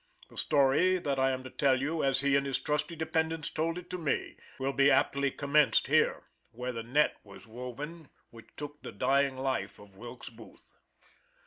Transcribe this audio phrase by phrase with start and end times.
[0.29, 3.77] The story that I am to tell you, as he and his trusty dependents told
[3.77, 8.81] it to me, will be aptly commenced here, where the net was woven which took
[8.81, 10.75] the dying life of Wilkes Booth.